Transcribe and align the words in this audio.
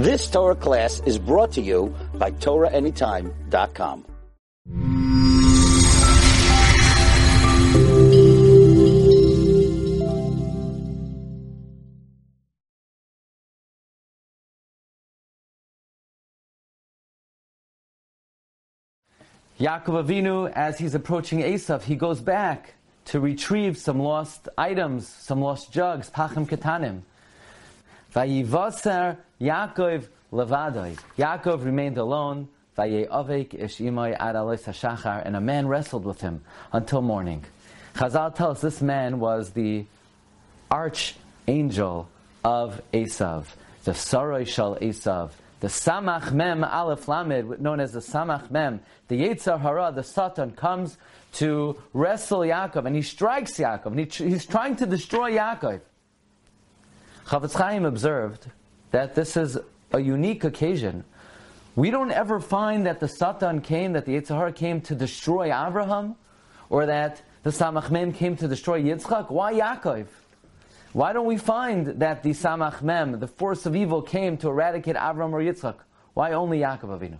This 0.00 0.30
Torah 0.30 0.54
class 0.54 1.02
is 1.04 1.18
brought 1.18 1.52
to 1.52 1.60
you 1.60 1.94
by 2.14 2.30
TorahAnytime.com. 2.30 4.06
Yaakov 19.60 20.02
Avinu, 20.02 20.50
as 20.52 20.78
he's 20.78 20.94
approaching 20.94 21.40
Esav, 21.40 21.82
he 21.82 21.94
goes 21.94 22.22
back 22.22 22.72
to 23.04 23.20
retrieve 23.20 23.76
some 23.76 24.00
lost 24.00 24.48
items, 24.56 25.06
some 25.06 25.42
lost 25.42 25.70
jugs, 25.70 26.08
pachim 26.08 26.48
ketanim. 26.48 27.02
Vayivaser 28.14 29.18
Yaakov 29.40 30.08
levadoi. 30.32 30.98
Yaakov 31.18 31.64
remained 31.64 31.98
alone. 31.98 32.48
Vayeavek 32.76 33.54
ish 33.54 33.78
imay 33.78 34.16
ad 34.18 34.36
hashachar, 34.36 35.22
and 35.24 35.36
a 35.36 35.40
man 35.40 35.66
wrestled 35.66 36.04
with 36.04 36.20
him 36.20 36.42
until 36.72 37.02
morning. 37.02 37.44
Chazal 37.94 38.34
tells 38.34 38.58
us 38.58 38.74
this 38.74 38.82
man 38.82 39.18
was 39.18 39.50
the 39.50 39.84
archangel 40.70 42.08
of 42.44 42.80
Esav, 42.92 43.46
the 43.84 43.94
Sarai 43.94 44.44
Shal 44.44 44.76
Esav, 44.76 45.30
the 45.60 45.68
Samach 45.68 46.32
Mem 46.32 46.62
Aleph 46.62 47.08
Lamed, 47.08 47.60
known 47.60 47.80
as 47.80 47.92
the 47.92 48.00
Samach 48.00 48.50
Mem, 48.50 48.80
the 49.08 49.20
Yetzer 49.20 49.60
Hara, 49.60 49.92
the 49.92 50.04
Satan, 50.04 50.52
comes 50.52 50.96
to 51.32 51.76
wrestle 51.92 52.40
Yaakov, 52.40 52.86
and 52.86 52.94
he 52.94 53.02
strikes 53.02 53.58
Yaakov, 53.58 53.86
and 53.86 54.00
he, 54.00 54.28
he's 54.30 54.46
trying 54.46 54.76
to 54.76 54.86
destroy 54.86 55.32
Yaakov. 55.32 55.80
Chafetz 57.26 57.54
Chaim 57.54 57.84
observed 57.84 58.46
that 58.90 59.14
this 59.14 59.36
is 59.36 59.58
a 59.92 60.00
unique 60.00 60.44
occasion. 60.44 61.04
We 61.76 61.90
don't 61.90 62.10
ever 62.10 62.40
find 62.40 62.86
that 62.86 63.00
the 63.00 63.08
Satan 63.08 63.60
came, 63.60 63.92
that 63.92 64.04
the 64.04 64.12
Yetzer 64.12 64.36
Hara 64.36 64.52
came 64.52 64.80
to 64.82 64.94
destroy 64.94 65.46
Abraham, 65.46 66.16
or 66.68 66.86
that 66.86 67.22
the 67.42 67.50
Samach 67.50 67.90
Mem 67.90 68.12
came 68.12 68.36
to 68.36 68.48
destroy 68.48 68.82
Yitzchak. 68.82 69.30
Why 69.30 69.54
Yaakov? 69.54 70.06
Why 70.92 71.12
don't 71.12 71.26
we 71.26 71.36
find 71.36 71.86
that 72.00 72.22
the 72.22 72.30
Samach 72.30 72.82
Mem, 72.82 73.18
the 73.20 73.28
force 73.28 73.64
of 73.66 73.76
evil, 73.76 74.02
came 74.02 74.36
to 74.38 74.48
eradicate 74.48 74.96
Avram 74.96 75.32
or 75.32 75.40
Yitzchak? 75.40 75.76
Why 76.14 76.32
only 76.32 76.58
Yaakov 76.60 76.98
Avinu? 76.98 77.18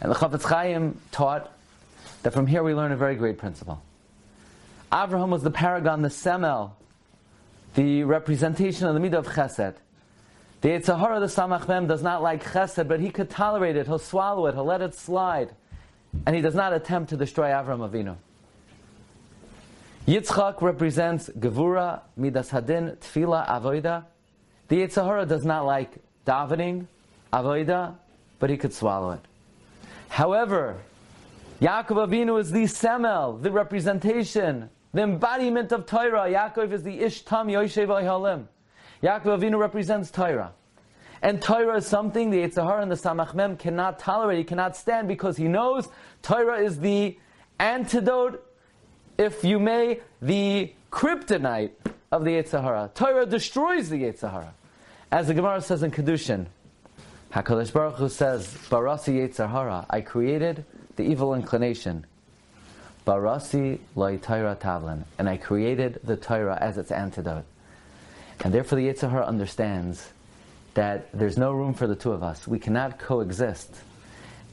And 0.00 0.10
the 0.10 0.14
Chafetz 0.14 0.42
Chaim 0.42 1.00
taught 1.10 1.50
that 2.22 2.32
from 2.32 2.46
here 2.46 2.62
we 2.62 2.74
learn 2.74 2.92
a 2.92 2.96
very 2.96 3.16
great 3.16 3.38
principle. 3.38 3.82
Avraham 4.92 5.30
was 5.30 5.42
the 5.42 5.50
paragon, 5.50 6.02
the 6.02 6.10
semel, 6.10 6.76
the 7.74 8.04
representation 8.04 8.86
of 8.86 8.94
the 8.94 9.00
midah 9.00 9.14
of 9.14 9.28
chesed. 9.28 9.76
The 10.62 10.68
Yetzer 10.68 10.98
Hara, 10.98 11.20
the 11.20 11.26
Samach 11.26 11.68
Mem, 11.68 11.86
does 11.86 12.02
not 12.02 12.22
like 12.22 12.42
chesed, 12.42 12.88
but 12.88 13.00
he 13.00 13.10
could 13.10 13.28
tolerate 13.28 13.76
it, 13.76 13.86
he'll 13.86 13.98
swallow 13.98 14.46
it, 14.46 14.54
he'll 14.54 14.64
let 14.64 14.80
it 14.80 14.94
slide. 14.94 15.54
And 16.24 16.34
he 16.34 16.40
does 16.40 16.54
not 16.54 16.72
attempt 16.72 17.10
to 17.10 17.16
destroy 17.16 17.48
Avram 17.48 17.88
Avinu. 17.88 18.16
Yitzchak 20.06 20.62
represents 20.62 21.28
Gevura, 21.28 22.00
Midas 22.16 22.50
Hadin, 22.50 22.96
Tfila, 22.96 23.46
Avoida. 23.46 24.04
The 24.68 24.76
Yetzer 24.76 25.04
Hara 25.04 25.26
does 25.26 25.44
not 25.44 25.66
like 25.66 25.90
davening, 26.26 26.86
Avoida, 27.32 27.94
but 28.38 28.48
he 28.48 28.56
could 28.56 28.72
swallow 28.72 29.10
it. 29.10 29.20
However, 30.08 30.78
Yaakov 31.60 32.08
Avinu 32.08 32.40
is 32.40 32.50
the 32.50 32.66
semel, 32.66 33.36
the 33.36 33.50
representation, 33.50 34.70
the 34.94 35.02
embodiment 35.02 35.72
of 35.72 35.86
Torah. 35.86 36.30
Yaakov 36.30 36.72
is 36.72 36.82
the 36.82 36.98
Ishtam 37.00 37.50
Yoshev 37.50 38.02
Halim. 38.02 38.48
Yaakov 39.06 39.38
Avinu 39.38 39.58
represents 39.58 40.10
Torah. 40.10 40.52
And 41.22 41.40
Torah 41.40 41.76
is 41.76 41.86
something 41.86 42.30
the 42.30 42.38
Yetzer 42.38 42.64
Hara 42.64 42.82
and 42.82 42.90
the 42.90 42.96
Samach 42.96 43.34
Mem 43.34 43.56
cannot 43.56 44.00
tolerate, 44.00 44.38
he 44.38 44.44
cannot 44.44 44.76
stand 44.76 45.06
because 45.06 45.36
he 45.36 45.46
knows 45.46 45.88
Torah 46.22 46.58
is 46.58 46.80
the 46.80 47.16
antidote 47.60 48.42
if 49.16 49.44
you 49.44 49.60
may, 49.60 50.00
the 50.20 50.72
kryptonite 50.90 51.70
of 52.10 52.24
the 52.24 52.30
Yetzer 52.30 52.60
Hara. 52.60 52.90
Torah 52.94 53.26
destroys 53.26 53.88
the 53.88 54.02
Yetzer 54.02 54.30
Hara. 54.30 54.52
As 55.12 55.28
the 55.28 55.34
Gemara 55.34 55.60
says 55.60 55.84
in 55.84 55.92
Kedushin, 55.92 56.46
HaKadosh 57.32 57.72
Baruch 57.72 57.94
Hu 57.94 58.08
says, 58.08 58.46
Barasi 58.68 59.14
Yetzer 59.14 59.48
Hara, 59.48 59.86
I 59.88 60.00
created 60.00 60.64
the 60.96 61.04
evil 61.04 61.32
inclination. 61.34 62.04
Barasi 63.06 63.78
loy 63.94 64.16
Torah 64.16 64.58
tavlin, 64.60 65.04
and 65.16 65.28
I 65.28 65.36
created 65.36 66.00
the 66.02 66.16
Torah 66.16 66.58
as 66.60 66.76
its 66.76 66.90
antidote. 66.90 67.44
And 68.44 68.52
therefore 68.52 68.78
the 68.78 68.88
Yetzer 68.88 69.26
understands 69.26 70.10
that 70.74 71.10
there's 71.12 71.38
no 71.38 71.52
room 71.52 71.74
for 71.74 71.86
the 71.86 71.96
two 71.96 72.12
of 72.12 72.22
us. 72.22 72.46
We 72.46 72.58
cannot 72.58 72.98
coexist. 72.98 73.74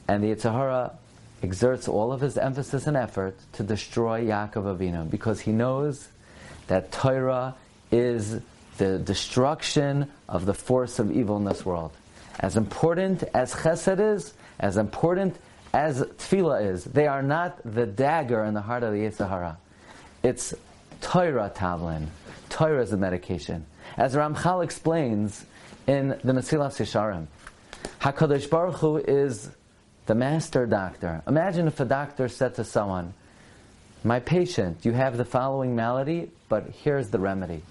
And 0.07 0.23
the 0.23 0.27
Yetzer 0.27 0.51
Hara 0.51 0.93
exerts 1.41 1.87
all 1.87 2.13
of 2.13 2.21
his 2.21 2.37
emphasis 2.37 2.87
and 2.87 2.95
effort 2.95 3.37
to 3.53 3.63
destroy 3.63 4.23
Yaakov 4.23 4.77
Avinu 4.77 5.09
because 5.09 5.41
he 5.41 5.51
knows 5.51 6.07
that 6.67 6.91
Torah 6.91 7.55
is 7.91 8.39
the 8.77 8.97
destruction 8.99 10.09
of 10.27 10.45
the 10.45 10.53
force 10.53 10.99
of 10.99 11.11
evil 11.11 11.37
in 11.37 11.43
this 11.43 11.65
world. 11.65 11.91
As 12.39 12.57
important 12.57 13.23
as 13.33 13.53
Chesed 13.53 13.99
is, 14.15 14.33
as 14.59 14.77
important 14.77 15.35
as 15.73 16.01
Tefillah 16.01 16.65
is, 16.65 16.85
they 16.85 17.07
are 17.07 17.21
not 17.21 17.59
the 17.65 17.85
dagger 17.85 18.43
in 18.45 18.53
the 18.53 18.61
heart 18.61 18.83
of 18.83 18.93
the 18.93 18.99
Yetzer 18.99 19.29
Hara. 19.29 19.57
It's 20.23 20.53
Torah 21.01 21.51
Tavlin. 21.53 22.07
Torah 22.49 22.81
is 22.81 22.91
the 22.91 22.97
medication. 22.97 23.65
As 23.97 24.15
Ramchal 24.15 24.63
explains 24.63 25.45
in 25.87 26.09
the 26.09 26.33
Mesilas 26.33 26.79
Yesharim, 26.79 27.27
HaKadosh 28.01 28.49
Baruch 28.49 28.75
Hu 28.75 28.97
is 28.97 29.49
the 30.05 30.15
master 30.15 30.65
doctor. 30.65 31.21
Imagine 31.27 31.67
if 31.67 31.79
a 31.79 31.85
doctor 31.85 32.27
said 32.27 32.55
to 32.55 32.63
someone, 32.63 33.13
My 34.03 34.19
patient, 34.19 34.85
you 34.85 34.91
have 34.91 35.17
the 35.17 35.25
following 35.25 35.75
malady, 35.75 36.31
but 36.49 36.67
here's 36.83 37.09
the 37.09 37.19
remedy. 37.19 37.61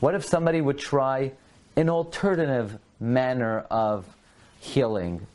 What 0.00 0.14
if 0.14 0.24
somebody 0.24 0.60
would 0.60 0.78
try 0.78 1.32
an 1.76 1.88
alternative 1.88 2.78
manner 3.00 3.60
of 3.70 4.06
healing? 4.60 5.26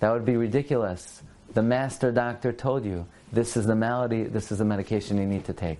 That 0.00 0.12
would 0.12 0.24
be 0.24 0.36
ridiculous. 0.36 1.22
The 1.54 1.62
master 1.62 2.12
doctor 2.12 2.52
told 2.52 2.84
you, 2.84 3.06
this 3.32 3.56
is 3.56 3.66
the 3.66 3.74
malady, 3.74 4.24
this 4.24 4.52
is 4.52 4.58
the 4.58 4.64
medication 4.64 5.18
you 5.18 5.26
need 5.26 5.44
to 5.46 5.52
take. 5.52 5.78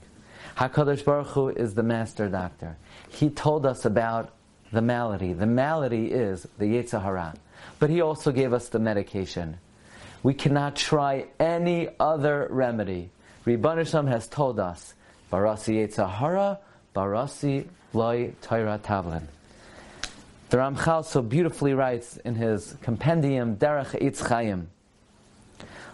HaKadosh 0.59 1.05
Baruch 1.05 1.29
Hu 1.29 1.49
is 1.51 1.75
the 1.75 1.85
master 1.85 2.29
doctor. 2.29 2.77
He 3.11 3.31
told 3.31 3.65
us 3.65 3.85
about 3.85 4.33
the 4.73 4.83
malady. 4.83 5.33
The 5.33 5.47
malady 5.47 6.07
is 6.07 6.49
the 6.59 6.65
Yetzer 6.65 7.01
Hara. 7.01 7.35
But 7.79 7.91
he 7.91 8.01
also 8.01 8.33
gave 8.33 8.53
us 8.53 8.69
the 8.69 8.81
medication. 8.81 9.59
We 10.25 10.35
cannot 10.35 10.75
try 10.75 11.27
any 11.39 11.91
other 12.01 12.49
remedy. 12.51 13.11
Ribbanisham 13.47 14.09
has 14.09 14.27
told 14.27 14.59
us, 14.59 14.95
Barasi 15.33 15.77
Yetzer 15.77 16.11
Hara, 16.11 16.59
Barasi 16.93 17.69
Loi 17.93 18.33
Torah 18.43 18.81
Tavlin. 18.83 19.29
The 20.51 20.57
Ramchal 20.57 21.05
so 21.05 21.23
beautifully 21.23 21.75
writes 21.75 22.17
in 22.17 22.35
his 22.35 22.75
compendium 22.83 23.59
Derech 23.59 23.97
Eitz 24.03 24.27
Chaim, 24.27 24.71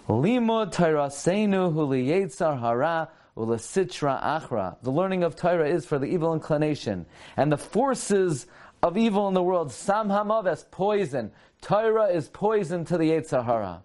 Limud 0.09 0.73
Seinu 0.73 1.71
Huli 1.71 2.07
Yetzar 2.07 2.59
Hara 2.59 3.11
Ulasitra 3.37 4.22
Achra. 4.22 4.77
The 4.83 4.91
learning 4.91 5.25
of 5.25 5.37
Torah 5.37 5.69
is 5.69 5.84
for 5.84 5.99
the 5.99 6.06
evil 6.06 6.34
inclination. 6.34 7.06
And 7.37 7.50
the 7.50 7.59
forces 7.59 8.47
of 8.83 8.97
evil 8.97 9.28
in 9.28 9.34
the 9.34 9.43
world, 9.43 9.72
Sam 9.72 10.09
Hamav 10.09 10.47
as 10.47 10.65
poison. 10.71 11.33
Torah 11.61 12.06
is 12.06 12.28
poison 12.28 12.84
to 12.87 12.99
the 12.99 13.11
Yetzer 13.11 13.44
Hara. 13.44 13.83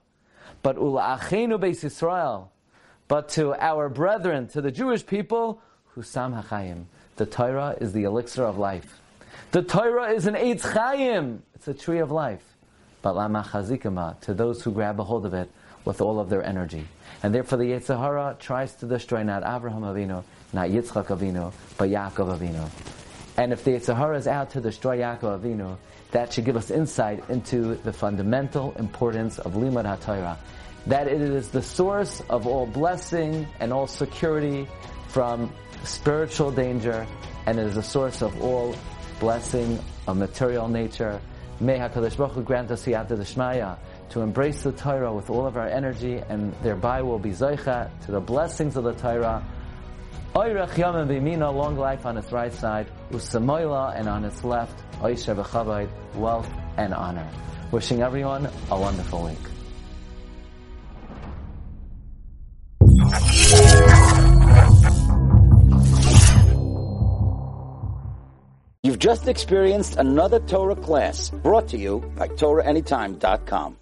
But 0.61 0.75
Ula'achenu 0.75 1.59
Beis 1.59 1.83
Yisrael, 1.83 2.49
but 3.07 3.29
to 3.29 3.55
our 3.55 3.89
brethren, 3.89 4.47
to 4.49 4.61
the 4.61 4.71
Jewish 4.71 5.05
people, 5.05 5.61
Husam 5.95 6.43
HaChayim. 6.43 6.85
The 7.15 7.25
Torah 7.25 7.75
is 7.79 7.93
the 7.93 8.03
elixir 8.03 8.43
of 8.43 8.57
life. 8.57 8.99
The 9.51 9.63
Torah 9.63 10.11
is 10.11 10.27
an 10.27 10.35
Eitz 10.35 10.61
Chayim. 10.61 11.39
It's 11.55 11.67
a 11.67 11.73
tree 11.73 11.99
of 11.99 12.11
life. 12.11 12.43
But 13.01 13.15
Lama 13.15 13.47
Chazikama, 13.49 14.19
to 14.21 14.33
those 14.33 14.61
who 14.61 14.71
grab 14.71 14.99
a 14.99 15.03
hold 15.03 15.25
of 15.25 15.33
it 15.33 15.49
with 15.85 16.01
all 16.01 16.19
of 16.19 16.29
their 16.29 16.43
energy. 16.43 16.87
And 17.23 17.33
therefore 17.33 17.57
the 17.57 17.65
Yetzer 17.65 17.97
Hara 17.97 18.35
tries 18.39 18.73
to 18.75 18.85
destroy 18.85 19.23
not 19.23 19.43
Avraham 19.43 19.81
Avinu, 19.81 20.23
not 20.53 20.69
Yitzchak 20.69 21.07
Avinu, 21.07 21.51
but 21.77 21.89
Yaakov 21.89 22.37
Avinu. 22.37 22.69
And 23.37 23.53
if 23.53 23.63
the 23.63 23.71
Yetzer 23.71 23.95
Hara 23.95 24.17
is 24.17 24.27
out 24.27 24.51
to 24.51 24.61
destroy 24.61 24.99
Yaakov 24.99 25.41
Avinu, 25.41 25.77
that 26.11 26.33
should 26.33 26.45
give 26.45 26.57
us 26.57 26.71
insight 26.71 27.29
into 27.29 27.75
the 27.75 27.93
fundamental 27.93 28.73
importance 28.77 29.39
of 29.39 29.53
Limud 29.53 29.85
HaTorah. 29.85 30.37
That 30.87 31.07
it 31.07 31.21
is 31.21 31.49
the 31.49 31.61
source 31.61 32.21
of 32.29 32.47
all 32.47 32.65
blessing 32.65 33.47
and 33.59 33.71
all 33.71 33.87
security 33.87 34.67
from 35.09 35.53
spiritual 35.83 36.51
danger, 36.51 37.05
and 37.45 37.59
it 37.59 37.65
is 37.67 37.77
a 37.77 37.83
source 37.83 38.21
of 38.21 38.41
all 38.41 38.75
blessing 39.19 39.79
of 40.07 40.17
material 40.17 40.67
nature. 40.67 41.21
May 41.59 41.77
HaKadosh 41.77 42.17
Baruch 42.17 42.33
Hu 42.33 42.43
grant 42.43 42.71
us 42.71 42.85
Yad 42.85 43.09
Shmaya 43.09 43.77
to 44.09 44.21
embrace 44.21 44.63
the 44.63 44.71
Torah 44.71 45.13
with 45.13 45.29
all 45.29 45.45
of 45.45 45.57
our 45.57 45.67
energy, 45.67 46.21
and 46.29 46.53
thereby 46.63 47.01
will 47.01 47.19
be 47.19 47.31
Zoicha 47.31 47.89
to 48.05 48.11
the 48.11 48.19
blessings 48.19 48.75
of 48.75 48.83
the 48.83 48.93
Torah. 48.93 49.43
Oyrech 50.35 50.77
Yom 50.77 51.07
Bimina, 51.07 51.53
long 51.53 51.77
life 51.77 52.05
on 52.05 52.17
its 52.17 52.31
right 52.31 52.53
side, 52.53 52.87
Usamoila, 53.11 53.97
and 53.97 54.07
on 54.07 54.25
its 54.25 54.43
left, 54.43 54.77
Oisha 55.01 55.35
B'chabad, 55.35 55.89
wealth 56.15 56.49
and 56.77 56.93
honor. 56.93 57.27
Wishing 57.71 58.01
everyone 58.01 58.49
a 58.71 58.79
wonderful 58.79 59.25
week. 59.25 59.37
You've 68.81 68.97
just 68.97 69.27
experienced 69.27 69.97
another 69.97 70.39
Torah 70.39 70.75
class 70.75 71.29
brought 71.29 71.67
to 71.69 71.77
you 71.77 71.99
by 72.15 72.27
TorahAnytime.com. 72.27 73.77